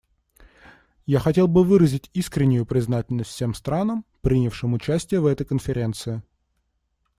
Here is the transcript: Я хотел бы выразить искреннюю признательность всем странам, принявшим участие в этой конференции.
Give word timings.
Я 1.05 1.19
хотел 1.19 1.47
бы 1.47 1.63
выразить 1.63 2.09
искреннюю 2.15 2.65
признательность 2.65 3.29
всем 3.29 3.53
странам, 3.53 4.03
принявшим 4.21 4.73
участие 4.73 5.19
в 5.19 5.27
этой 5.27 5.45
конференции. 5.45 6.23